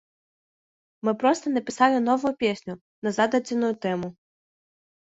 [1.09, 4.07] Мы проста напісалі новую песню на зададзеную тэму.